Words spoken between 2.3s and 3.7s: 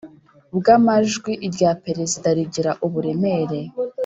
rigira uburemere